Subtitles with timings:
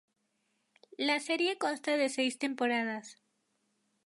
[0.97, 3.17] La serie consta de seis temporadas.